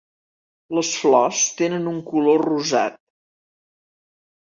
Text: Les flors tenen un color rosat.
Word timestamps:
Les 0.77 0.93
flors 1.01 1.41
tenen 1.59 1.85
un 1.91 1.99
color 2.07 2.41
rosat. 2.47 2.97